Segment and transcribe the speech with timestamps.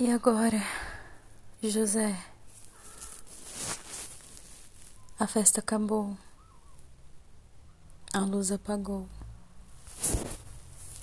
[0.00, 0.62] E agora,
[1.60, 2.16] José?
[5.18, 6.16] A festa acabou.
[8.14, 9.08] A luz apagou.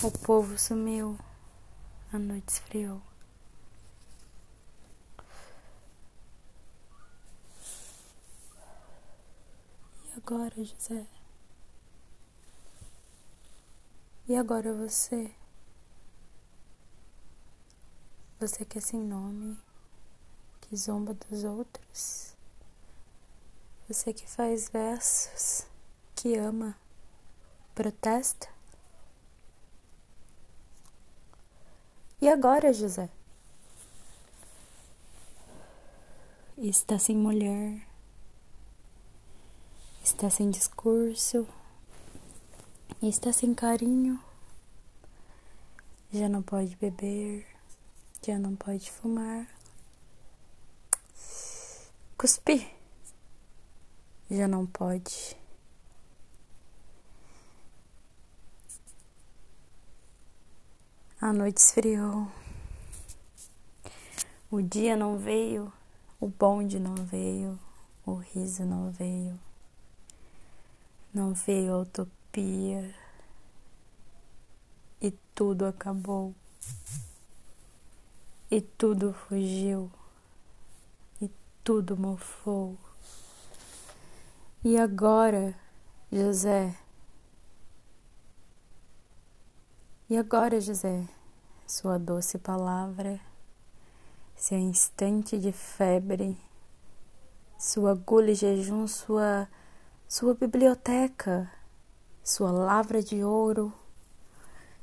[0.00, 1.18] O povo sumiu.
[2.12, 3.02] A noite esfriou.
[10.06, 11.04] E agora, José?
[14.28, 15.34] E agora você?
[18.44, 19.56] Você que é sem nome,
[20.60, 22.36] que zomba dos outros.
[23.88, 25.66] Você que faz versos,
[26.14, 26.76] que ama,
[27.74, 28.46] protesta.
[32.20, 33.08] E agora, José?
[36.58, 37.80] Está sem mulher,
[40.02, 41.48] está sem discurso,
[43.00, 44.22] está sem carinho,
[46.12, 47.53] já não pode beber
[48.26, 49.46] já não pode fumar.
[52.16, 52.70] Cuspir.
[54.30, 55.36] Já não pode.
[61.20, 62.26] A noite esfriou.
[64.50, 65.70] O dia não veio,
[66.18, 67.58] o bonde não veio,
[68.06, 69.38] o riso não veio.
[71.12, 72.94] Não veio a utopia
[75.00, 76.34] e tudo acabou
[78.50, 79.90] e tudo fugiu,
[81.20, 81.30] e
[81.62, 82.76] tudo mofou.
[84.62, 85.54] E agora,
[86.10, 86.76] José?
[90.08, 91.08] E agora, José?
[91.66, 93.18] Sua doce palavra,
[94.36, 96.38] seu instante de febre,
[97.58, 99.48] sua agulha e jejum, sua,
[100.06, 101.50] sua biblioteca,
[102.22, 103.72] sua lavra de ouro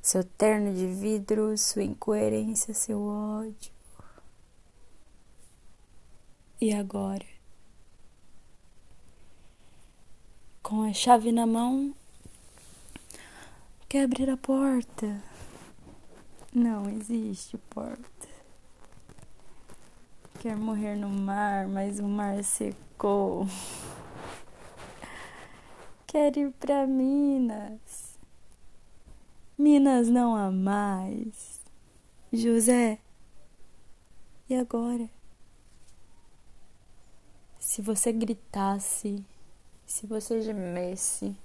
[0.02, 3.72] seu terno de vidro, sua incoerência, seu ódio.
[6.60, 7.26] E agora?
[10.64, 11.94] Com a chave na mão,
[13.88, 15.22] quer abrir a porta.
[16.54, 18.30] Não existe porta.
[20.40, 23.48] Quer morrer no mar, mas o mar secou.
[26.08, 27.80] Quer ir para Minas
[29.58, 31.60] Minas não há mais.
[32.34, 33.00] José,
[34.50, 35.10] e agora?
[37.60, 39.24] Se você gritasse,
[39.86, 41.36] se você gemesse,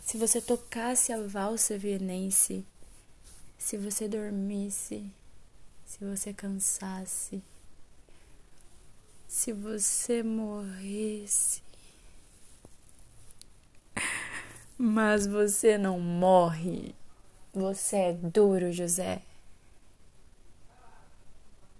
[0.00, 2.66] se você tocasse a valsa vienense,
[3.56, 5.10] se você dormisse,
[5.84, 7.42] se você cansasse,
[9.26, 11.62] se você morresse.
[14.76, 16.94] Mas você não morre.
[17.54, 19.20] Você é duro, José.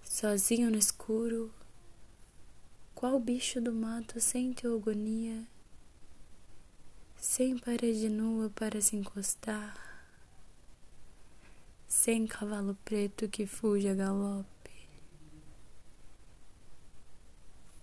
[0.05, 1.50] Sozinho no escuro,
[2.94, 5.47] qual bicho do mato sente agonia,
[7.16, 9.75] sem parede nua para se encostar,
[11.89, 14.47] sem cavalo preto que fuge a galope.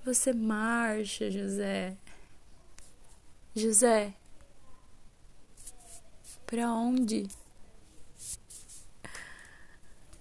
[0.05, 1.97] Você marcha, José.
[3.55, 4.13] José,
[6.45, 7.27] para onde?